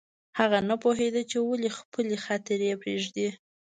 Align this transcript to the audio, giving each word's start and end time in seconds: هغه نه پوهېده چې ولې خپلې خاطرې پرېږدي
هغه 0.39 0.57
نه 0.69 0.75
پوهېده 0.83 1.21
چې 1.31 1.37
ولې 1.47 1.69
خپلې 1.79 2.15
خاطرې 2.25 2.71
پرېږدي 2.81 3.29